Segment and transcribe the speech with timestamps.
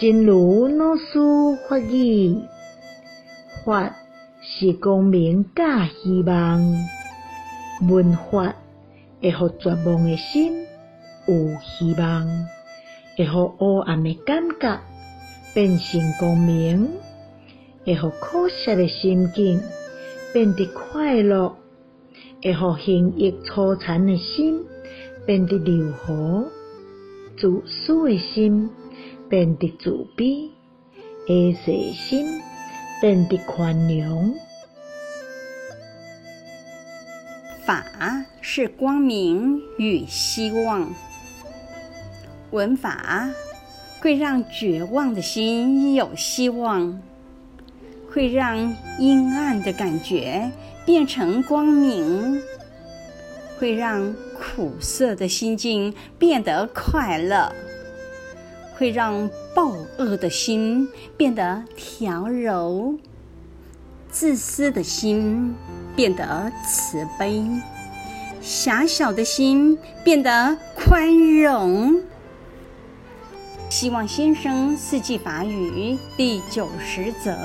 [0.00, 1.18] 真如老师
[1.68, 2.34] 法语，
[3.66, 3.94] 法
[4.40, 6.62] 是光明甲希望，
[7.86, 8.54] 闻法
[9.20, 10.54] 会互绝望的心
[11.26, 12.26] 有希望，
[13.18, 14.80] 会互黑暗的感觉
[15.52, 16.88] 变成光明，
[17.84, 19.60] 会互苦涩的心境
[20.32, 21.54] 变得快乐，
[22.42, 24.62] 会互形影粗残的心
[25.26, 26.46] 变得柔和，
[27.36, 28.70] 自私的心
[29.30, 30.50] 变得慈悲，
[31.26, 32.42] 下世的心
[33.00, 34.34] 变得宽容。
[37.64, 37.86] 法
[38.40, 40.92] 是光明与希望，
[42.50, 43.30] 闻法
[44.00, 47.00] 会让绝望的心有希望，
[48.10, 50.50] 会让阴暗的感觉
[50.84, 52.42] 变成光明，
[53.60, 57.52] 会让苦涩的心境变得快乐，
[58.80, 62.94] 会让暴恶的心变得调柔，
[64.10, 65.54] 自私的心
[65.94, 67.44] 变得慈悲，
[68.40, 72.00] 狭小的心变得宽容。
[73.68, 77.36] 希望先生四季法语第九十则。